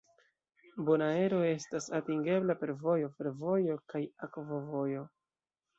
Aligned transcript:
Bonaero 0.87 1.41
estas 1.49 1.89
atingebla 1.99 2.57
per 2.63 2.75
vojo, 2.87 3.13
fervojo, 3.21 3.81
kaj 3.95 4.07
akvovojo. 4.29 5.11